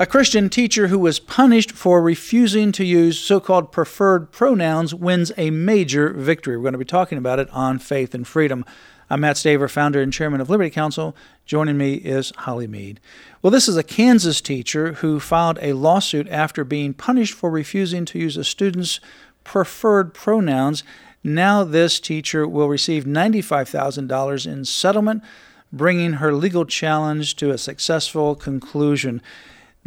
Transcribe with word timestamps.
A 0.00 0.06
Christian 0.06 0.48
teacher 0.48 0.86
who 0.86 0.98
was 1.00 1.18
punished 1.18 1.72
for 1.72 2.00
refusing 2.00 2.70
to 2.70 2.84
use 2.84 3.18
so 3.18 3.40
called 3.40 3.72
preferred 3.72 4.30
pronouns 4.30 4.94
wins 4.94 5.32
a 5.36 5.50
major 5.50 6.10
victory. 6.10 6.56
We're 6.56 6.62
going 6.62 6.72
to 6.74 6.78
be 6.78 6.84
talking 6.84 7.18
about 7.18 7.40
it 7.40 7.50
on 7.50 7.80
Faith 7.80 8.14
and 8.14 8.24
Freedom. 8.24 8.64
I'm 9.10 9.22
Matt 9.22 9.34
Staver, 9.34 9.68
founder 9.68 10.00
and 10.00 10.12
chairman 10.12 10.40
of 10.40 10.48
Liberty 10.48 10.70
Counsel. 10.70 11.16
Joining 11.46 11.76
me 11.76 11.94
is 11.94 12.32
Holly 12.36 12.68
Mead. 12.68 13.00
Well, 13.42 13.50
this 13.50 13.66
is 13.66 13.76
a 13.76 13.82
Kansas 13.82 14.40
teacher 14.40 14.92
who 14.92 15.18
filed 15.18 15.58
a 15.60 15.72
lawsuit 15.72 16.28
after 16.28 16.62
being 16.62 16.94
punished 16.94 17.34
for 17.34 17.50
refusing 17.50 18.04
to 18.04 18.20
use 18.20 18.36
a 18.36 18.44
student's 18.44 19.00
preferred 19.42 20.14
pronouns. 20.14 20.84
Now, 21.24 21.64
this 21.64 21.98
teacher 21.98 22.46
will 22.46 22.68
receive 22.68 23.04
$95,000 23.04 24.46
in 24.46 24.64
settlement, 24.64 25.24
bringing 25.72 26.14
her 26.14 26.32
legal 26.32 26.66
challenge 26.66 27.34
to 27.34 27.50
a 27.50 27.58
successful 27.58 28.36
conclusion. 28.36 29.20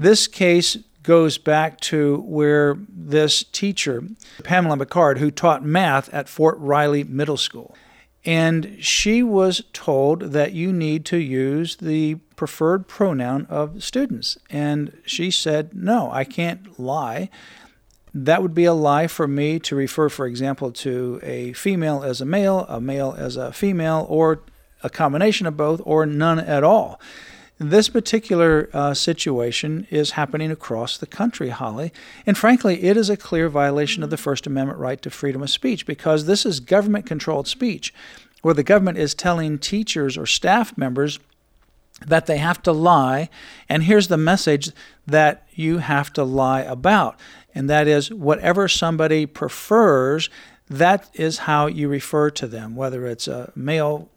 This 0.01 0.25
case 0.25 0.77
goes 1.03 1.37
back 1.37 1.79
to 1.81 2.23
where 2.25 2.75
this 2.89 3.43
teacher, 3.43 4.03
Pamela 4.43 4.83
McCard, 4.83 5.19
who 5.19 5.29
taught 5.29 5.63
math 5.63 6.11
at 6.11 6.27
Fort 6.27 6.57
Riley 6.57 7.03
Middle 7.03 7.37
School, 7.37 7.75
and 8.25 8.77
she 8.79 9.21
was 9.21 9.61
told 9.73 10.31
that 10.31 10.53
you 10.53 10.73
need 10.73 11.05
to 11.05 11.17
use 11.17 11.75
the 11.75 12.15
preferred 12.35 12.87
pronoun 12.87 13.45
of 13.47 13.83
students. 13.83 14.39
And 14.49 14.97
she 15.05 15.29
said, 15.29 15.75
No, 15.75 16.09
I 16.11 16.23
can't 16.23 16.79
lie. 16.79 17.29
That 18.11 18.41
would 18.41 18.55
be 18.55 18.65
a 18.65 18.73
lie 18.73 19.05
for 19.05 19.27
me 19.27 19.59
to 19.59 19.75
refer, 19.75 20.09
for 20.09 20.25
example, 20.25 20.71
to 20.71 21.19
a 21.21 21.53
female 21.53 22.01
as 22.01 22.21
a 22.21 22.25
male, 22.25 22.65
a 22.67 22.81
male 22.81 23.13
as 23.15 23.35
a 23.35 23.53
female, 23.53 24.07
or 24.09 24.41
a 24.81 24.89
combination 24.89 25.45
of 25.45 25.55
both, 25.55 25.79
or 25.85 26.07
none 26.07 26.39
at 26.39 26.63
all. 26.63 26.99
This 27.63 27.89
particular 27.89 28.71
uh, 28.73 28.95
situation 28.95 29.85
is 29.91 30.11
happening 30.11 30.49
across 30.49 30.97
the 30.97 31.05
country, 31.05 31.49
Holly. 31.49 31.93
And 32.25 32.35
frankly, 32.35 32.85
it 32.85 32.97
is 32.97 33.07
a 33.07 33.15
clear 33.15 33.49
violation 33.49 34.01
of 34.01 34.09
the 34.09 34.17
First 34.17 34.47
Amendment 34.47 34.79
right 34.79 34.99
to 35.03 35.11
freedom 35.11 35.43
of 35.43 35.49
speech 35.51 35.85
because 35.85 36.25
this 36.25 36.43
is 36.43 36.59
government 36.59 37.05
controlled 37.05 37.47
speech 37.47 37.93
where 38.41 38.55
the 38.55 38.63
government 38.63 38.97
is 38.97 39.13
telling 39.13 39.59
teachers 39.59 40.17
or 40.17 40.25
staff 40.25 40.75
members 40.75 41.19
that 42.03 42.25
they 42.25 42.39
have 42.39 42.63
to 42.63 42.71
lie. 42.71 43.29
And 43.69 43.83
here's 43.83 44.07
the 44.07 44.17
message 44.17 44.71
that 45.05 45.47
you 45.53 45.77
have 45.77 46.11
to 46.13 46.23
lie 46.23 46.61
about. 46.61 47.19
And 47.53 47.69
that 47.69 47.87
is 47.87 48.11
whatever 48.11 48.67
somebody 48.67 49.27
prefers, 49.27 50.31
that 50.67 51.11
is 51.13 51.37
how 51.37 51.67
you 51.67 51.89
refer 51.89 52.31
to 52.31 52.47
them, 52.47 52.75
whether 52.75 53.05
it's 53.05 53.27
a 53.27 53.53
male, 53.55 54.09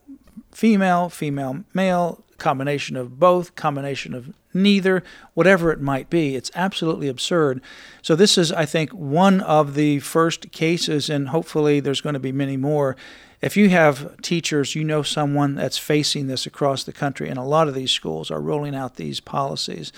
female, 0.50 1.10
female, 1.10 1.64
male, 1.74 2.23
combination 2.38 2.96
of 2.96 3.18
both, 3.18 3.54
combination 3.54 4.14
of 4.14 4.32
neither, 4.52 5.02
whatever 5.34 5.70
it 5.72 5.80
might 5.80 6.10
be. 6.10 6.36
It's 6.36 6.50
absolutely 6.54 7.08
absurd. 7.08 7.60
So, 8.02 8.14
this 8.14 8.38
is, 8.38 8.52
I 8.52 8.64
think, 8.64 8.90
one 8.90 9.40
of 9.40 9.74
the 9.74 10.00
first 10.00 10.52
cases, 10.52 11.10
and 11.10 11.28
hopefully 11.28 11.80
there's 11.80 12.00
going 12.00 12.14
to 12.14 12.20
be 12.20 12.32
many 12.32 12.56
more. 12.56 12.96
If 13.40 13.56
you 13.56 13.68
have 13.68 14.20
teachers, 14.22 14.74
you 14.74 14.84
know 14.84 15.02
someone 15.02 15.54
that's 15.54 15.76
facing 15.76 16.28
this 16.28 16.46
across 16.46 16.84
the 16.84 16.92
country, 16.92 17.28
and 17.28 17.38
a 17.38 17.42
lot 17.42 17.68
of 17.68 17.74
these 17.74 17.90
schools 17.90 18.30
are 18.30 18.40
rolling 18.40 18.74
out 18.74 18.96
these 18.96 19.20
policies. 19.20 19.92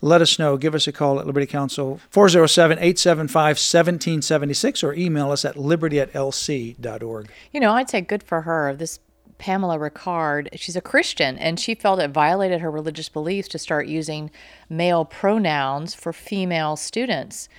Let 0.00 0.20
us 0.20 0.38
know. 0.38 0.56
Give 0.56 0.74
us 0.74 0.86
a 0.86 0.92
call 0.92 1.20
at 1.20 1.26
Liberty 1.26 1.46
Counsel 1.46 2.00
407 2.10 2.78
875 2.78 3.56
1776, 3.56 4.82
or 4.82 4.92
email 4.92 5.30
us 5.30 5.44
at 5.44 5.56
liberty 5.56 6.00
at 6.00 6.12
lc.org. 6.12 7.30
You 7.52 7.60
know, 7.60 7.72
I'd 7.72 7.88
say 7.88 8.00
good 8.00 8.22
for 8.22 8.42
her. 8.42 8.74
This 8.74 8.98
Pamela 9.44 9.76
Ricard, 9.76 10.48
she's 10.54 10.74
a 10.74 10.80
Christian, 10.80 11.36
and 11.36 11.60
she 11.60 11.74
felt 11.74 12.00
it 12.00 12.12
violated 12.12 12.62
her 12.62 12.70
religious 12.70 13.10
beliefs 13.10 13.46
to 13.48 13.58
start 13.58 13.86
using 13.86 14.30
male 14.70 15.04
pronouns 15.04 15.94
for 15.94 16.14
female 16.14 16.76
students. 16.76 17.50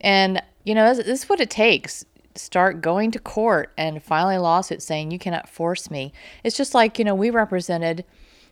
And, 0.00 0.40
you 0.62 0.76
know, 0.76 0.94
this, 0.94 1.04
this 1.04 1.22
is 1.24 1.28
what 1.28 1.40
it 1.40 1.50
takes. 1.50 2.04
Start 2.36 2.82
going 2.82 3.10
to 3.10 3.18
court 3.18 3.72
and 3.76 4.00
filing 4.00 4.36
a 4.36 4.42
lawsuit 4.42 4.80
saying 4.80 5.10
you 5.10 5.18
cannot 5.18 5.48
force 5.48 5.90
me. 5.90 6.12
It's 6.44 6.56
just 6.56 6.72
like, 6.72 7.00
you 7.00 7.04
know, 7.04 7.16
we 7.16 7.30
represented 7.30 8.04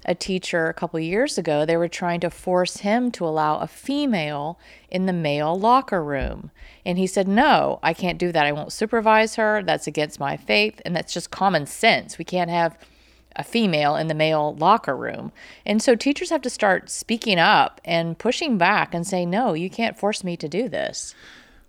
a 0.05 0.15
teacher 0.15 0.69
a 0.69 0.75
couple 0.75 0.99
years 1.01 1.39
ago, 1.39 1.65
they 1.65 1.77
were 1.77 1.89
trying 1.89 2.21
to 2.21 2.31
force 2.31 2.79
him 2.79 3.11
to 3.13 3.25
allow 3.25 3.59
a 3.59 3.67
female 3.67 4.59
in 4.91 5.07
the 5.07 5.13
male 5.13 5.59
locker 5.59 6.03
room. 6.03 6.51
And 6.85 6.99
he 6.99 7.07
said, 7.07 7.29
No, 7.29 7.79
I 7.83 7.95
can't 7.95 8.19
do 8.19 8.33
that. 8.33 8.47
I 8.47 8.53
won't 8.53 8.73
supervise 8.73 9.37
her. 9.37 9.63
That's 9.63 9.87
against 9.87 10.21
my 10.21 10.37
faith. 10.37 10.81
And 10.85 10.97
that's 10.97 11.15
just 11.15 11.31
common 11.31 11.67
sense. 11.67 12.19
We 12.19 12.25
can't 12.25 12.51
have 12.51 12.77
a 13.37 13.45
female 13.45 13.97
in 13.97 14.09
the 14.09 14.15
male 14.15 14.55
locker 14.57 14.97
room. 14.97 15.33
And 15.65 15.83
so 15.83 15.95
teachers 15.95 16.31
have 16.31 16.43
to 16.43 16.51
start 16.51 16.91
speaking 16.91 17.39
up 17.39 17.81
and 17.85 18.19
pushing 18.19 18.59
back 18.59 18.95
and 18.95 19.07
say, 19.07 19.25
No, 19.25 19.55
you 19.55 19.71
can't 19.71 19.99
force 19.99 20.25
me 20.25 20.37
to 20.37 20.49
do 20.49 20.69
this. 20.69 21.15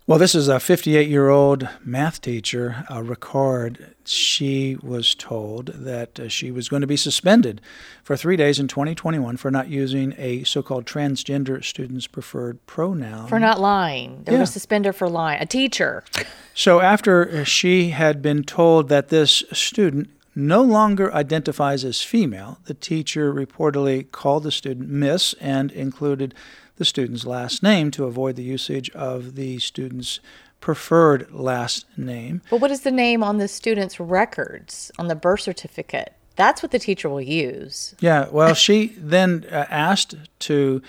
Well, 0.06 0.18
this 0.18 0.34
is 0.34 0.48
a 0.48 0.60
58 0.60 1.08
year 1.08 1.30
old 1.30 1.66
math 1.82 2.20
teacher, 2.20 2.84
uh, 2.90 2.98
Ricard. 2.98 3.94
She 4.04 4.76
was 4.82 5.14
told 5.14 5.68
that 5.68 6.20
uh, 6.20 6.28
she 6.28 6.50
was 6.50 6.68
going 6.68 6.82
to 6.82 6.86
be 6.86 6.98
suspended 6.98 7.62
for 8.02 8.14
three 8.14 8.36
days 8.36 8.60
in 8.60 8.68
2021 8.68 9.38
for 9.38 9.50
not 9.50 9.68
using 9.68 10.12
a 10.18 10.44
so 10.44 10.62
called 10.62 10.84
transgender 10.84 11.64
student's 11.64 12.06
preferred 12.06 12.64
pronoun. 12.66 13.28
For 13.28 13.40
not 13.40 13.60
lying. 13.60 14.24
There 14.24 14.34
yeah. 14.34 14.40
was 14.40 14.50
a 14.50 14.52
suspender 14.52 14.92
for 14.92 15.08
lying. 15.08 15.40
A 15.40 15.46
teacher. 15.46 16.04
So, 16.52 16.80
after 16.80 17.42
she 17.46 17.88
had 17.88 18.20
been 18.20 18.42
told 18.42 18.90
that 18.90 19.08
this 19.08 19.42
student 19.52 20.10
no 20.34 20.62
longer 20.62 21.12
identifies 21.14 21.84
as 21.84 22.02
female, 22.02 22.58
the 22.64 22.74
teacher 22.74 23.32
reportedly 23.32 24.10
called 24.10 24.42
the 24.42 24.50
student 24.50 24.88
Miss 24.88 25.34
and 25.34 25.70
included 25.72 26.34
the 26.76 26.84
student's 26.84 27.24
last 27.24 27.62
name 27.62 27.90
to 27.92 28.04
avoid 28.04 28.36
the 28.36 28.42
usage 28.42 28.90
of 28.90 29.36
the 29.36 29.58
student's 29.58 30.20
preferred 30.60 31.30
last 31.30 31.86
name. 31.96 32.42
But 32.50 32.60
what 32.60 32.70
is 32.70 32.80
the 32.80 32.90
name 32.90 33.22
on 33.22 33.38
the 33.38 33.48
student's 33.48 34.00
records, 34.00 34.90
on 34.98 35.08
the 35.08 35.14
birth 35.14 35.40
certificate? 35.40 36.14
That's 36.36 36.62
what 36.62 36.72
the 36.72 36.78
teacher 36.78 37.08
will 37.08 37.20
use. 37.20 37.94
Yeah, 38.00 38.28
well, 38.30 38.54
she 38.54 38.86
then 38.98 39.46
uh, 39.52 39.66
asked 39.70 40.16
to, 40.40 40.82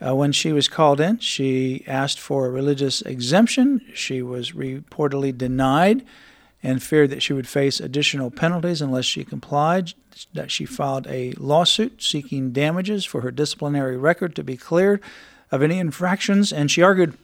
uh, 0.00 0.14
when 0.14 0.32
she 0.32 0.52
was 0.52 0.66
called 0.66 0.98
in, 0.98 1.18
she 1.18 1.84
asked 1.86 2.18
for 2.18 2.46
a 2.46 2.50
religious 2.50 3.02
exemption. 3.02 3.82
She 3.92 4.22
was 4.22 4.52
reportedly 4.52 5.36
denied 5.36 6.06
and 6.62 6.82
feared 6.82 7.10
that 7.10 7.22
she 7.22 7.32
would 7.32 7.48
face 7.48 7.80
additional 7.80 8.30
penalties 8.30 8.80
unless 8.80 9.04
she 9.04 9.24
complied. 9.24 9.92
That 10.34 10.50
she 10.50 10.64
filed 10.64 11.06
a 11.06 11.32
lawsuit 11.32 12.02
seeking 12.02 12.52
damages 12.52 13.04
for 13.04 13.22
her 13.22 13.30
disciplinary 13.30 13.96
record 13.96 14.36
to 14.36 14.44
be 14.44 14.56
cleared 14.56 15.00
of 15.50 15.62
any 15.62 15.78
infractions, 15.78 16.52
and 16.52 16.70
she 16.70 16.82
argued 16.82 17.16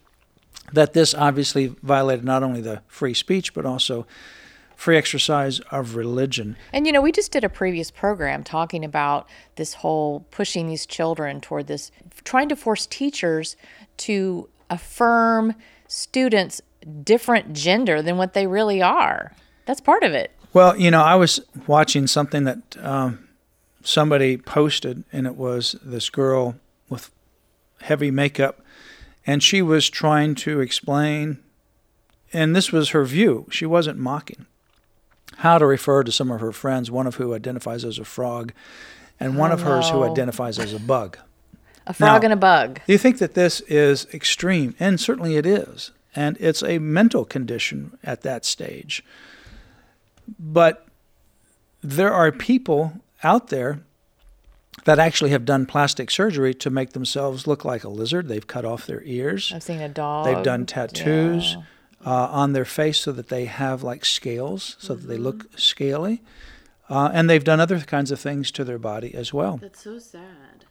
that 0.72 0.92
this 0.92 1.14
obviously 1.14 1.74
violated 1.82 2.24
not 2.24 2.42
only 2.42 2.60
the 2.60 2.82
free 2.88 3.14
speech 3.14 3.54
but 3.54 3.64
also 3.64 4.06
free 4.76 4.96
exercise 4.96 5.58
of 5.72 5.96
religion. 5.96 6.56
And 6.72 6.86
you 6.86 6.92
know, 6.92 7.00
we 7.00 7.10
just 7.10 7.32
did 7.32 7.42
a 7.42 7.48
previous 7.48 7.90
program 7.90 8.44
talking 8.44 8.84
about 8.84 9.28
this 9.56 9.74
whole 9.74 10.20
pushing 10.30 10.68
these 10.68 10.86
children 10.86 11.40
toward 11.40 11.66
this, 11.66 11.90
trying 12.22 12.48
to 12.50 12.56
force 12.56 12.86
teachers 12.86 13.56
to 13.98 14.48
affirm 14.70 15.54
students' 15.88 16.60
different 17.02 17.52
gender 17.52 18.02
than 18.02 18.16
what 18.16 18.34
they 18.34 18.46
really 18.46 18.82
are. 18.82 19.32
That's 19.66 19.80
part 19.80 20.02
of 20.02 20.12
it. 20.12 20.32
Well, 20.52 20.76
you 20.76 20.90
know, 20.90 21.02
I 21.02 21.14
was 21.14 21.40
watching 21.66 22.06
something 22.06 22.44
that 22.44 22.76
um, 22.80 23.28
somebody 23.82 24.36
posted, 24.36 25.04
and 25.12 25.26
it 25.26 25.36
was 25.36 25.76
this 25.82 26.08
girl 26.10 26.56
with 26.88 27.10
heavy 27.82 28.10
makeup, 28.10 28.60
and 29.26 29.42
she 29.42 29.60
was 29.60 29.90
trying 29.90 30.34
to 30.36 30.60
explain, 30.60 31.38
and 32.32 32.56
this 32.56 32.72
was 32.72 32.90
her 32.90 33.04
view. 33.04 33.46
She 33.50 33.66
wasn't 33.66 33.98
mocking 33.98 34.46
how 35.38 35.58
to 35.58 35.66
refer 35.66 36.02
to 36.02 36.10
some 36.10 36.30
of 36.30 36.40
her 36.40 36.52
friends, 36.52 36.90
one 36.90 37.06
of 37.06 37.16
who 37.16 37.34
identifies 37.34 37.84
as 37.84 37.98
a 37.98 38.04
frog, 38.04 38.52
and 39.20 39.36
one 39.36 39.50
oh, 39.50 39.54
of 39.54 39.62
hers 39.62 39.88
who 39.90 40.02
identifies 40.02 40.58
as 40.58 40.72
a 40.72 40.80
bug. 40.80 41.18
A 41.86 41.92
frog 41.92 42.22
now, 42.22 42.26
and 42.26 42.32
a 42.32 42.36
bug. 42.36 42.80
Do 42.86 42.92
you 42.92 42.98
think 42.98 43.18
that 43.18 43.34
this 43.34 43.60
is 43.62 44.06
extreme? 44.12 44.74
And 44.80 45.00
certainly 45.00 45.36
it 45.36 45.46
is 45.46 45.92
and 46.18 46.36
it's 46.40 46.62
a 46.62 46.78
mental 46.78 47.24
condition 47.24 47.96
at 48.02 48.22
that 48.22 48.44
stage. 48.44 49.04
But 50.38 50.86
there 51.82 52.12
are 52.12 52.32
people 52.32 52.92
out 53.22 53.48
there 53.48 53.80
that 54.84 54.98
actually 54.98 55.30
have 55.30 55.44
done 55.44 55.66
plastic 55.66 56.10
surgery 56.10 56.54
to 56.54 56.70
make 56.70 56.90
themselves 56.92 57.46
look 57.46 57.64
like 57.64 57.84
a 57.84 57.88
lizard. 57.88 58.28
They've 58.28 58.46
cut 58.46 58.64
off 58.64 58.86
their 58.86 59.02
ears. 59.04 59.52
I've 59.54 59.62
seen 59.62 59.80
a 59.80 59.88
dog. 59.88 60.24
They've 60.26 60.44
done 60.44 60.66
tattoos 60.66 61.54
Yeah. 61.54 61.62
uh, 62.12 62.28
on 62.30 62.52
their 62.52 62.64
face 62.64 62.98
so 63.00 63.12
that 63.12 63.28
they 63.28 63.44
have 63.46 63.82
like 63.82 64.04
scales, 64.04 64.76
so 64.78 64.94
that 64.94 65.06
they 65.06 65.14
Mm-hmm. 65.14 65.24
look 65.24 65.58
scaly. 65.58 66.20
Uh, 66.88 67.10
and 67.12 67.28
they've 67.28 67.44
done 67.44 67.60
other 67.60 67.80
kinds 67.80 68.10
of 68.10 68.18
things 68.20 68.50
to 68.52 68.64
their 68.64 68.78
body 68.78 69.14
as 69.14 69.32
well. 69.34 69.58
That's 69.58 69.82
so 69.84 69.98
sad. 69.98 70.64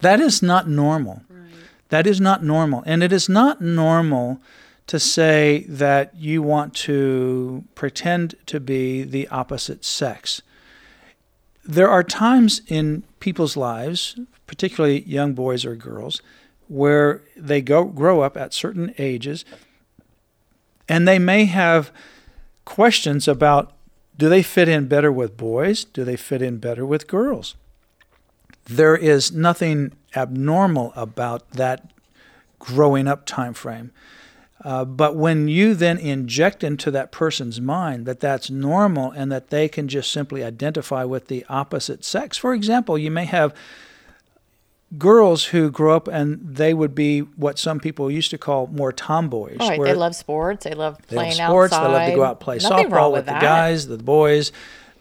That 0.00 0.18
is 0.20 0.42
not 0.42 0.68
normal. 0.68 1.22
Right. 1.30 1.52
That 1.90 2.06
is 2.06 2.20
not 2.20 2.42
normal. 2.42 2.82
And 2.84 3.02
it 3.02 3.12
is 3.12 3.28
not 3.28 3.60
normal 3.60 4.40
to 4.86 4.98
say 4.98 5.64
that 5.68 6.14
you 6.16 6.42
want 6.42 6.74
to 6.74 7.64
pretend 7.74 8.34
to 8.46 8.60
be 8.60 9.02
the 9.02 9.28
opposite 9.28 9.84
sex. 9.84 10.42
There 11.64 11.88
are 11.88 12.02
times 12.02 12.60
in 12.66 13.04
people's 13.20 13.56
lives, 13.56 14.18
particularly 14.46 15.02
young 15.02 15.32
boys 15.32 15.64
or 15.64 15.76
girls, 15.76 16.20
where 16.68 17.22
they 17.36 17.62
go 17.62 17.84
grow 17.84 18.20
up 18.22 18.36
at 18.36 18.52
certain 18.52 18.94
ages 18.98 19.44
and 20.88 21.06
they 21.06 21.18
may 21.18 21.44
have 21.44 21.90
questions 22.64 23.28
about 23.28 23.72
do 24.18 24.28
they 24.28 24.42
fit 24.42 24.68
in 24.68 24.88
better 24.88 25.10
with 25.10 25.36
boys? 25.36 25.84
Do 25.84 26.04
they 26.04 26.16
fit 26.16 26.42
in 26.42 26.58
better 26.58 26.84
with 26.84 27.06
girls? 27.06 27.54
There 28.64 28.96
is 28.96 29.32
nothing 29.32 29.92
abnormal 30.14 30.92
about 30.94 31.50
that 31.52 31.90
growing 32.58 33.08
up 33.08 33.26
time 33.26 33.54
frame. 33.54 33.90
Uh, 34.64 34.84
but 34.84 35.16
when 35.16 35.48
you 35.48 35.74
then 35.74 35.98
inject 35.98 36.62
into 36.62 36.90
that 36.90 37.10
person's 37.10 37.60
mind 37.60 38.06
that 38.06 38.20
that's 38.20 38.48
normal 38.48 39.10
and 39.10 39.30
that 39.32 39.50
they 39.50 39.68
can 39.68 39.88
just 39.88 40.12
simply 40.12 40.44
identify 40.44 41.02
with 41.04 41.26
the 41.26 41.44
opposite 41.48 42.04
sex, 42.04 42.38
for 42.38 42.54
example, 42.54 42.96
you 42.96 43.10
may 43.10 43.24
have 43.24 43.54
girls 44.98 45.46
who 45.46 45.70
grow 45.70 45.96
up 45.96 46.06
and 46.06 46.38
they 46.42 46.74
would 46.74 46.94
be 46.94 47.20
what 47.20 47.58
some 47.58 47.80
people 47.80 48.10
used 48.10 48.30
to 48.30 48.38
call 48.38 48.66
more 48.68 48.92
tomboyish. 48.92 49.58
Right. 49.58 49.78
where 49.78 49.88
They 49.88 49.94
love 49.94 50.14
sports. 50.14 50.64
They 50.64 50.74
love 50.74 50.98
they 51.08 51.16
love 51.16 51.22
playing 51.24 51.32
sports. 51.32 51.72
outside. 51.72 51.88
They 51.88 51.92
love 51.92 52.10
to 52.10 52.16
go 52.16 52.24
out 52.24 52.30
and 52.30 52.40
play 52.40 52.58
Nothing 52.58 52.86
softball 52.90 53.12
with, 53.12 53.26
with 53.26 53.34
the 53.34 53.40
guys, 53.40 53.86
the 53.86 53.98
boys. 53.98 54.52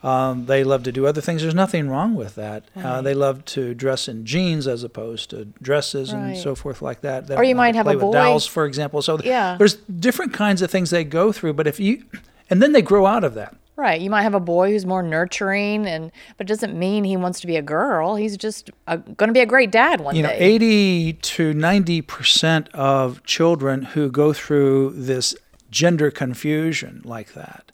Um, 0.04 0.48
they 0.48 0.64
love 0.64 0.84
to 0.84 0.92
do 0.92 1.06
other 1.06 1.22
things. 1.22 1.42
There's 1.44 1.54
nothing 1.54 1.88
wrong 1.90 2.16
with 2.16 2.36
that. 2.36 2.64
Uh, 2.76 3.02
they 3.02 3.14
love 3.14 3.46
to 3.46 3.74
dress 3.76 4.08
in 4.08 4.26
jeans 4.26 4.68
as 4.68 4.84
opposed 4.84 5.30
to 5.30 5.46
dresses 5.62 6.12
and 6.12 6.36
so 6.38 6.56
forth 6.56 6.82
like 6.82 7.02
that. 7.02 7.28
They 7.28 7.36
Or 7.36 7.44
you 7.44 7.56
might 7.56 7.76
have 7.76 7.86
play 7.86 7.94
a 7.94 7.98
with 7.98 8.12
dolls, 8.14 8.48
for 8.48 8.66
example. 8.66 9.02
So 9.02 9.20
Yeah. 9.24 9.58
there's 9.58 9.76
different 9.76 10.34
kinds 10.34 10.62
of 10.64 10.72
things 10.72 10.90
they 10.90 11.04
go 11.04 11.32
through. 11.32 11.54
But 11.54 11.68
if 11.68 11.80
you, 11.80 12.04
and 12.50 12.62
then 12.64 12.72
they 12.72 12.82
grow 12.82 13.06
out 13.06 13.24
of 13.24 13.36
that. 13.36 13.56
Right. 13.78 14.02
You 14.02 14.10
might 14.12 14.24
have 14.24 14.36
a 14.36 14.40
boy 14.40 14.70
who's 14.72 14.86
more 14.86 15.02
nurturing, 15.02 15.88
and 15.88 16.12
but 16.38 16.46
it 16.46 16.48
doesn't 16.48 16.78
mean 16.78 17.04
he 17.04 17.18
wants 17.18 17.40
to 17.40 17.48
be 17.48 17.56
a 17.56 17.64
girl. 17.64 18.16
He's 18.16 18.38
just 18.38 18.70
going 18.88 19.16
to 19.16 19.32
be 19.34 19.40
a 19.40 19.46
great 19.46 19.72
dad 19.72 20.02
one 20.02 20.16
You 20.16 20.22
know, 20.24 20.30
day. 20.30 20.38
80 20.40 21.14
to 21.14 21.54
90 21.54 22.02
percent 22.02 22.70
of 22.74 23.24
children 23.24 23.84
who 23.84 24.12
go 24.12 24.34
through 24.34 24.92
this 24.96 25.36
gender 25.72 26.12
confusion 26.12 27.02
like 27.06 27.34
that, 27.34 27.72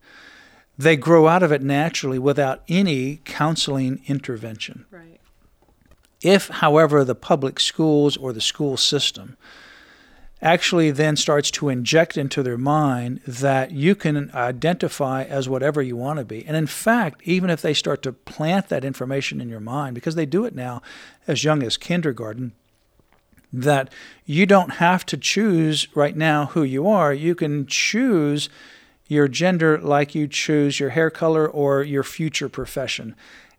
they 0.78 0.96
grow 0.96 1.28
out 1.28 1.44
of 1.44 1.52
it 1.52 1.62
naturally 1.62 2.20
without 2.20 2.64
any 2.68 3.22
counseling 3.26 4.02
intervention. 4.08 4.86
right. 4.92 5.20
If, 6.22 6.48
however, 6.48 7.04
the 7.04 7.16
public 7.16 7.60
schools 7.60 8.18
or 8.18 8.34
the 8.34 8.42
school 8.42 8.76
system 8.76 9.38
actually 10.42 10.92
then 10.92 11.16
starts 11.16 11.50
to 11.50 11.70
inject 11.70 12.18
into 12.18 12.44
their 12.44 12.58
mind 12.58 13.22
that 13.26 13.72
you 13.72 13.96
can 13.96 14.30
identify 14.34 15.24
as 15.24 15.50
whatever 15.50 15.82
you 15.82 15.96
want 15.96 16.20
to 16.20 16.26
be. 16.26 16.46
And 16.46 16.56
in 16.56 16.68
fact, 16.68 17.22
even 17.24 17.50
if 17.50 17.62
they 17.62 17.74
start 17.74 18.04
to 18.04 18.14
plant 18.14 18.70
that 18.70 18.86
information 18.86 19.42
in 19.42 19.50
your 19.50 19.60
mind, 19.60 19.96
because 19.96 20.16
they 20.16 20.26
do 20.26 20.46
it 20.46 20.56
now 20.56 20.82
as 21.28 21.44
young 21.44 21.64
as 21.64 21.78
kindergarten, 21.78 22.54
that 23.52 23.92
you 24.26 24.46
don't 24.46 24.74
have 24.74 25.06
to 25.08 25.18
choose 25.18 25.88
right 25.96 26.16
now 26.16 26.48
who 26.48 26.64
you 26.64 26.88
are. 26.88 27.14
You 27.14 27.34
can 27.34 27.66
choose 27.66 28.50
your 29.08 29.28
gender 29.28 29.78
like 29.78 30.14
you 30.14 30.28
choose 30.28 30.80
your 30.80 30.90
hair 30.92 31.10
color 31.10 31.48
or 31.48 31.84
your 31.84 32.04
future 32.04 32.50
profession. 32.50 33.16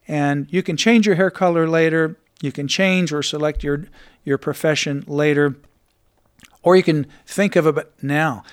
And 0.06 0.46
you 0.50 0.62
can 0.62 0.76
change 0.76 1.06
your 1.06 1.16
hair 1.16 1.30
color 1.30 1.68
later. 1.68 2.16
You 2.40 2.52
can 2.52 2.68
change 2.68 3.12
or 3.12 3.22
select 3.22 3.62
your 3.64 3.84
your 4.24 4.38
profession 4.38 5.04
later. 5.06 5.56
Or 6.62 6.76
you 6.76 6.82
can 6.82 7.06
think 7.26 7.56
of 7.56 7.66
it 7.66 7.92
now. 8.02 8.44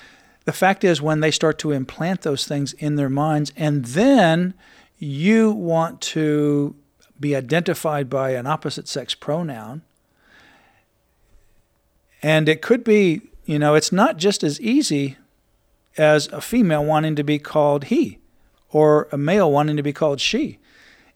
The 0.44 0.52
fact 0.52 0.84
is, 0.84 1.02
when 1.02 1.20
they 1.20 1.30
start 1.30 1.58
to 1.58 1.72
implant 1.72 2.22
those 2.22 2.46
things 2.46 2.72
in 2.74 2.94
their 2.94 3.10
minds, 3.10 3.52
and 3.56 3.84
then 3.84 4.54
you 4.98 5.50
want 5.50 6.00
to 6.00 6.76
be 7.18 7.34
identified 7.34 8.08
by 8.08 8.30
an 8.30 8.46
opposite 8.46 8.86
sex 8.86 9.14
pronoun, 9.14 9.82
and 12.22 12.48
it 12.48 12.62
could 12.62 12.84
be, 12.84 13.22
you 13.44 13.58
know, 13.58 13.74
it's 13.74 13.92
not 13.92 14.18
just 14.18 14.44
as 14.44 14.60
easy 14.60 15.16
as 15.96 16.28
a 16.28 16.40
female 16.40 16.84
wanting 16.84 17.16
to 17.16 17.24
be 17.24 17.38
called 17.38 17.84
he 17.84 18.18
or 18.70 19.08
a 19.12 19.18
male 19.18 19.50
wanting 19.50 19.76
to 19.76 19.82
be 19.82 19.92
called 19.92 20.20
she. 20.20 20.58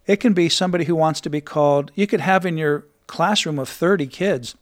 It 0.06 0.16
can 0.16 0.32
be 0.32 0.48
somebody 0.48 0.84
who 0.84 0.96
wants 0.96 1.20
to 1.22 1.30
be 1.30 1.40
called, 1.40 1.90
you 1.94 2.06
could 2.06 2.20
have 2.20 2.46
in 2.46 2.56
your 2.56 2.86
classroom 3.06 3.58
of 3.58 3.68
30 3.68 4.06
kids 4.06 4.54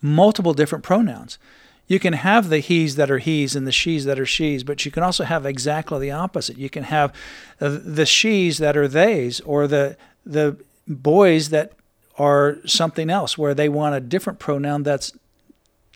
multiple 0.00 0.54
different 0.54 0.84
pronouns. 0.84 1.38
You 1.86 1.98
can 1.98 2.12
have 2.12 2.50
the 2.50 2.58
he's 2.58 2.96
that 2.96 3.10
are 3.10 3.18
he's 3.18 3.56
and 3.56 3.66
the 3.66 3.72
she's 3.72 4.04
that 4.04 4.20
are 4.20 4.26
she's, 4.26 4.62
but 4.62 4.84
you 4.84 4.90
can 4.90 5.02
also 5.02 5.24
have 5.24 5.46
exactly 5.46 5.98
the 5.98 6.10
opposite. 6.10 6.58
You 6.58 6.68
can 6.68 6.84
have 6.84 7.14
the 7.58 8.04
she's 8.06 8.58
that 8.58 8.76
are 8.76 8.86
theys, 8.86 9.40
or 9.40 9.66
the 9.66 9.96
the 10.24 10.58
boys 10.86 11.48
that 11.48 11.72
are 12.18 12.58
something 12.66 13.08
else, 13.08 13.38
where 13.38 13.54
they 13.54 13.70
want 13.70 13.94
a 13.94 14.00
different 14.00 14.38
pronoun 14.38 14.82
that's 14.82 15.12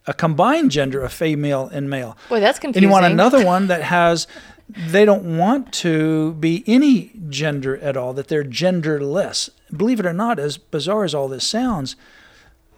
a 0.06 0.14
combined 0.14 0.70
gender 0.70 1.00
of 1.00 1.12
female 1.12 1.69
and 1.72 1.88
male. 1.88 2.16
Boy, 2.28 2.40
that's 2.40 2.58
confusing. 2.58 2.84
And 2.84 2.90
you 2.90 2.93
want 2.93 3.06
another 3.06 3.44
one 3.44 3.69
that 3.69 3.82
has 3.82 4.26
they 4.69 5.04
don't 5.04 5.37
want 5.37 5.72
to 5.72 6.32
be 6.34 6.64
any 6.66 7.12
gender 7.28 7.76
at 7.78 7.96
all, 7.96 8.12
that 8.14 8.28
they're 8.28 8.44
genderless. 8.44 9.50
Believe 9.75 10.00
it 10.00 10.06
or 10.06 10.12
not, 10.12 10.38
as 10.38 10.56
bizarre 10.56 11.04
as 11.04 11.14
all 11.14 11.28
this 11.28 11.46
sounds, 11.46 11.96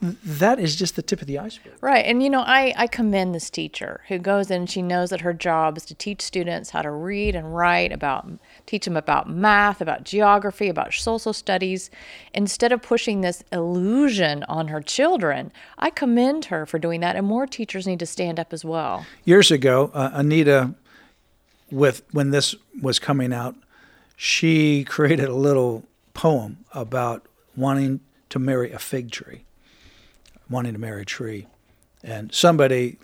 that 0.05 0.59
is 0.59 0.77
just 0.77 0.97
the 0.97 1.03
tip 1.03 1.21
of 1.21 1.27
the 1.27 1.39
iceberg. 1.39 1.73
Right. 1.81 2.05
And, 2.05 2.23
you 2.23 2.29
know, 2.29 2.43
I, 2.43 2.75
I 2.77 2.87
commend 2.87 3.35
this 3.35 3.49
teacher 3.49 4.03
who 4.09 4.19
goes 4.19 4.51
in 4.51 4.62
and 4.62 4.71
she 4.71 4.83
knows 4.83 5.11
that 5.11 5.23
her 5.23 5.33
job 5.33 5.77
is 5.77 5.85
to 5.87 5.95
teach 5.95 6.21
students 6.21 6.71
how 6.71 6.83
to 6.83 6.91
read 6.91 7.35
and 7.35 7.55
write, 7.55 7.93
about 7.93 8.29
teach 8.67 8.85
them 8.85 8.97
about 8.97 9.29
math, 9.29 9.81
about 9.81 10.05
geography, 10.05 10.69
about 10.69 10.93
social 10.93 11.33
studies, 11.33 11.91
instead 12.33 12.73
of 12.73 12.83
pushing 12.83 13.21
this 13.21 13.43
illusion 13.53 14.43
on 14.45 14.69
her 14.69 14.81
children. 14.81 15.53
I 15.79 15.91
commend 15.91 16.47
her 16.47 16.67
for 16.67 16.79
doing 16.79 17.01
that. 17.01 17.17
And 17.17 17.27
more 17.27 17.47
teachers 17.47 17.87
need 17.87 18.01
to 18.01 18.06
stand 18.06 18.39
up 18.39 18.53
as 18.53 18.65
well. 18.65 19.06
Years 19.25 19.51
ago, 19.51 19.91
uh, 19.94 20.11
Anita, 20.13 20.75
with 21.70 22.03
when 22.13 22.31
this 22.31 22.55
was 22.81 22.99
coming 22.99 23.32
out, 23.32 23.55
she 24.17 24.84
created 24.89 25.29
a 25.29 25.34
little 25.34 25.84
poem 26.13 26.58
about 26.73 27.27
wanting 27.56 28.01
to 28.31 28.39
marry 28.39 28.73
a 28.73 28.79
fig 28.79 29.11
tree, 29.11 29.44
wanting 30.51 30.72
to 30.72 30.79
marry 30.79 31.03
a 31.03 31.05
tree, 31.06 31.46
and 32.03 32.32
somebody 32.32 32.98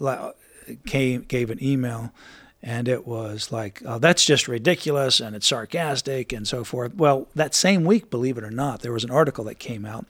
came 0.87 1.23
gave 1.23 1.51
an 1.51 1.63
email, 1.63 2.13
and 2.63 2.89
it 2.89 3.07
was 3.07 3.51
like, 3.51 3.83
oh, 3.85 3.99
"That's 3.99 4.25
just 4.25 4.49
ridiculous," 4.49 5.21
and 5.21 5.35
it's 5.35 5.47
sarcastic 5.47 6.33
and 6.33 6.47
so 6.47 6.65
forth. 6.65 6.95
Well, 6.95 7.29
that 7.35 7.55
same 7.55 7.85
week, 7.85 8.11
believe 8.11 8.39
it 8.39 8.45
or 8.45 8.51
not, 8.51 8.83
there 8.83 8.93
was 8.93 9.05
an 9.05 9.11
article 9.11 9.45
that 9.45 9.59
came 9.59 9.85
out 9.85 10.07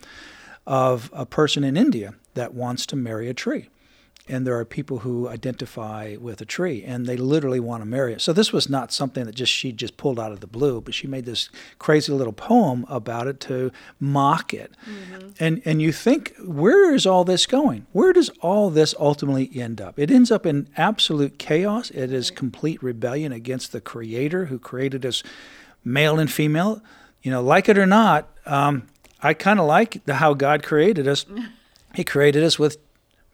of 0.66 1.10
a 1.12 1.26
person 1.26 1.64
in 1.64 1.76
India 1.76 2.14
that 2.34 2.54
wants 2.54 2.86
to 2.86 2.96
marry 2.96 3.28
a 3.28 3.34
tree 3.34 3.68
and 4.28 4.46
there 4.46 4.58
are 4.58 4.64
people 4.64 5.00
who 5.00 5.28
identify 5.28 6.16
with 6.20 6.40
a 6.40 6.44
tree 6.44 6.84
and 6.84 7.06
they 7.06 7.16
literally 7.16 7.60
want 7.60 7.82
to 7.82 7.86
marry 7.86 8.12
it. 8.12 8.20
So 8.20 8.32
this 8.32 8.52
was 8.52 8.68
not 8.68 8.92
something 8.92 9.24
that 9.24 9.34
just 9.34 9.52
she 9.52 9.72
just 9.72 9.96
pulled 9.96 10.20
out 10.20 10.32
of 10.32 10.40
the 10.40 10.46
blue, 10.46 10.80
but 10.80 10.94
she 10.94 11.06
made 11.06 11.24
this 11.24 11.48
crazy 11.78 12.12
little 12.12 12.32
poem 12.32 12.86
about 12.88 13.26
it 13.26 13.40
to 13.40 13.72
mock 13.98 14.54
it. 14.54 14.72
And 15.38 15.62
and 15.64 15.82
you 15.82 15.92
think 15.92 16.34
where 16.44 16.94
is 16.94 17.06
all 17.06 17.24
this 17.24 17.46
going? 17.46 17.86
Where 17.92 18.12
does 18.12 18.28
all 18.40 18.70
this 18.70 18.94
ultimately 18.98 19.50
end 19.54 19.80
up? 19.80 19.98
It 19.98 20.10
ends 20.10 20.30
up 20.30 20.46
in 20.46 20.68
absolute 20.76 21.38
chaos. 21.38 21.90
It 21.90 22.12
is 22.12 22.30
complete 22.30 22.82
rebellion 22.82 23.32
against 23.32 23.72
the 23.72 23.80
creator 23.80 24.46
who 24.46 24.58
created 24.58 25.04
us 25.04 25.22
male 25.84 26.18
and 26.18 26.30
female. 26.30 26.82
You 27.22 27.30
know, 27.30 27.42
like 27.42 27.68
it 27.68 27.76
or 27.76 27.86
not, 27.86 28.28
um, 28.46 28.86
I 29.22 29.34
kind 29.34 29.60
of 29.60 29.66
like 29.66 30.04
the, 30.06 30.14
how 30.14 30.34
God 30.34 30.62
created 30.62 31.08
us. 31.08 31.26
He 31.92 32.04
created 32.04 32.44
us 32.44 32.56
with 32.56 32.78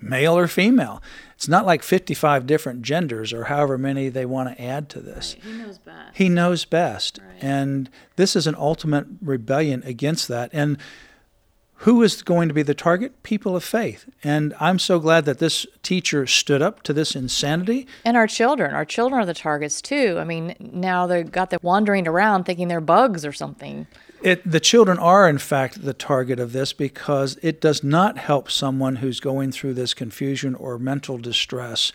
male 0.00 0.36
or 0.36 0.46
female. 0.46 1.02
It's 1.34 1.48
not 1.48 1.66
like 1.66 1.82
55 1.82 2.46
different 2.46 2.82
genders 2.82 3.32
or 3.32 3.44
however 3.44 3.76
many 3.76 4.08
they 4.08 4.26
want 4.26 4.56
to 4.56 4.62
add 4.62 4.88
to 4.90 5.00
this. 5.00 5.36
He 5.42 5.52
knows 5.52 5.78
best. 5.78 6.16
He 6.16 6.28
knows 6.28 6.64
best. 6.64 7.20
And 7.40 7.90
this 8.16 8.36
is 8.36 8.46
an 8.46 8.54
ultimate 8.56 9.06
rebellion 9.20 9.82
against 9.84 10.28
that. 10.28 10.50
And 10.52 10.78
who 11.80 12.02
is 12.02 12.22
going 12.22 12.48
to 12.48 12.54
be 12.54 12.62
the 12.62 12.74
target? 12.74 13.22
People 13.22 13.54
of 13.54 13.62
faith. 13.62 14.08
And 14.24 14.54
I'm 14.58 14.78
so 14.78 14.98
glad 14.98 15.26
that 15.26 15.38
this 15.38 15.66
teacher 15.82 16.26
stood 16.26 16.62
up 16.62 16.82
to 16.84 16.94
this 16.94 17.14
insanity. 17.14 17.86
And 18.04 18.16
our 18.16 18.26
children. 18.26 18.74
Our 18.74 18.86
children 18.86 19.20
are 19.20 19.26
the 19.26 19.34
targets 19.34 19.82
too. 19.82 20.16
I 20.18 20.24
mean, 20.24 20.56
now 20.58 21.06
they've 21.06 21.30
got 21.30 21.50
them 21.50 21.60
wandering 21.62 22.08
around 22.08 22.44
thinking 22.44 22.68
they're 22.68 22.80
bugs 22.80 23.26
or 23.26 23.32
something. 23.32 23.86
It, 24.26 24.42
the 24.44 24.58
children 24.58 24.98
are, 24.98 25.28
in 25.28 25.38
fact, 25.38 25.82
the 25.82 25.94
target 25.94 26.40
of 26.40 26.52
this 26.52 26.72
because 26.72 27.38
it 27.42 27.60
does 27.60 27.84
not 27.84 28.18
help 28.18 28.50
someone 28.50 28.96
who's 28.96 29.20
going 29.20 29.52
through 29.52 29.74
this 29.74 29.94
confusion 29.94 30.56
or 30.56 30.80
mental 30.80 31.16
distress 31.16 31.92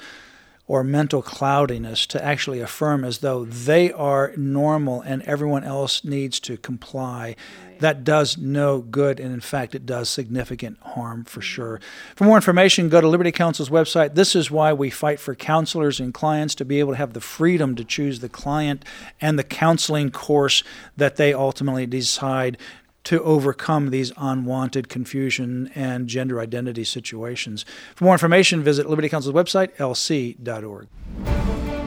or 0.72 0.86
mental 0.86 1.22
cloudiness 1.22 2.06
to 2.06 2.24
actually 2.24 2.62
affirm 2.62 3.04
as 3.04 3.18
though 3.18 3.44
they 3.44 3.92
are 3.92 4.32
normal 4.38 5.01
and 5.01 5.22
everyone 5.24 5.66
else 5.66 6.06
needs 6.06 6.40
to 6.40 6.56
comply. 6.56 7.36
Right. 7.66 7.80
That 7.82 8.06
does 8.06 8.38
no 8.38 8.80
good, 8.80 9.20
and 9.20 9.34
in 9.34 9.42
fact, 9.42 9.75
it 9.75 9.86
does 9.86 10.08
significant 10.08 10.80
harm 10.80 11.25
for 11.25 11.42
sure. 11.42 11.82
For 12.16 12.24
more 12.24 12.38
information, 12.38 12.88
go 12.88 13.01
to 13.01 13.08
Liberty 13.10 13.34
Counsel's 13.34 13.70
website. 13.70 14.16
This 14.16 14.34
is 14.34 14.50
why 14.50 14.72
we 14.72 14.90
fight 14.90 15.20
for 15.20 15.36
counselors 15.36 16.00
and 16.00 16.13
clients 16.13 16.56
to 16.56 16.63
be 16.63 16.80
able 16.80 16.94
to 16.94 16.98
have 16.98 17.12
the 17.12 17.20
freedom 17.20 17.75
to 17.75 17.84
choose 17.84 18.22
the 18.22 18.30
client 18.30 18.86
and 19.20 19.38
the 19.38 19.44
counseling 19.44 20.10
course 20.10 20.63
that 20.96 21.18
they 21.18 21.34
ultimately 21.34 21.86
decide 21.86 22.58
to 23.03 23.22
overcome 23.24 23.89
these 23.89 24.12
unwanted 24.17 24.89
confusion 24.89 25.72
and 25.75 26.08
gender 26.08 26.39
identity 26.39 26.84
situations. 26.84 27.65
For 27.96 28.05
more 28.05 28.13
information, 28.13 28.63
visit 28.63 28.89
Liberty 28.89 29.10
Counsel's 29.10 29.36
website, 29.36 29.75
lc.org. 29.77 30.88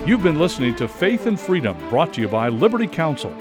You've 0.07 0.23
been 0.23 0.39
listening 0.39 0.75
to 0.77 0.87
Faith 0.87 1.27
and 1.27 1.41
Freedom, 1.41 1.77
brought 1.89 2.13
to 2.15 2.21
you 2.21 2.29
by 2.29 2.49
Liberty 2.49 2.87
Counsel. 2.87 3.35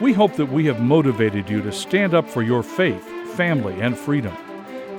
We 0.00 0.12
hope 0.12 0.34
that 0.34 0.52
we 0.52 0.66
have 0.66 0.80
motivated 0.80 1.48
you 1.48 1.62
to 1.62 1.72
stand 1.72 2.12
up 2.12 2.28
for 2.28 2.42
your 2.42 2.62
faith, 2.62 3.04
family, 3.34 3.80
and 3.80 3.96
freedom. 3.96 4.36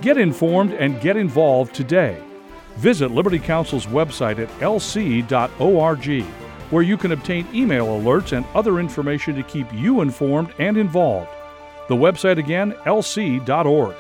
Get 0.02 0.18
informed 0.18 0.74
and 0.74 1.00
get 1.02 1.18
involved 1.18 1.76
today. 1.76 2.22
Visit 2.78 3.12
Liberty 3.12 3.38
Counsel's 3.38 3.86
website 3.86 4.40
at 4.40 4.50
lc.org, 4.60 6.24
where 6.72 6.84
you 6.84 6.98
can 6.98 7.12
obtain 7.12 7.48
email 7.54 7.88
alerts 7.88 8.36
and 8.36 8.46
other 8.56 8.80
information 8.80 9.36
to 9.36 9.44
keep 9.44 9.72
you 9.74 10.02
informed 10.02 10.54
and 10.58 10.78
involved. 10.78 11.30
The 11.88 11.96
website 11.96 12.38
again, 12.38 12.74
lc.org. 12.86 13.96